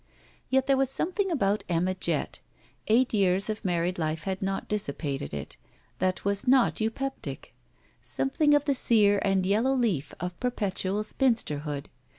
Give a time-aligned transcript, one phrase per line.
[0.49, 2.39] Yet there was something about Emma Jett—
[2.87, 5.57] eight years of married life had not dissipated it—
[5.99, 7.53] that was not eupeptic;
[8.01, 11.85] something of the sear and yellow leaf of perpetual spinsterhood.